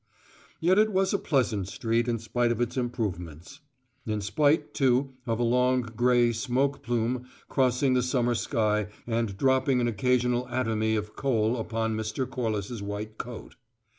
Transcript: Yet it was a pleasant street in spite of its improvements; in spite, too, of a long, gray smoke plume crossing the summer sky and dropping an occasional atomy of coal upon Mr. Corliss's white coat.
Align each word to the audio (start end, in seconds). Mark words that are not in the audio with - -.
Yet 0.59 0.79
it 0.79 0.91
was 0.91 1.13
a 1.13 1.19
pleasant 1.19 1.67
street 1.67 2.07
in 2.07 2.17
spite 2.17 2.51
of 2.51 2.59
its 2.59 2.75
improvements; 2.75 3.59
in 4.03 4.19
spite, 4.19 4.73
too, 4.73 5.13
of 5.27 5.37
a 5.39 5.43
long, 5.43 5.83
gray 5.83 6.31
smoke 6.31 6.81
plume 6.81 7.27
crossing 7.49 7.93
the 7.93 8.01
summer 8.01 8.33
sky 8.33 8.87
and 9.05 9.37
dropping 9.37 9.79
an 9.79 9.87
occasional 9.87 10.47
atomy 10.49 10.95
of 10.95 11.15
coal 11.15 11.55
upon 11.55 11.95
Mr. 11.95 12.27
Corliss's 12.27 12.81
white 12.81 13.19
coat. 13.19 13.57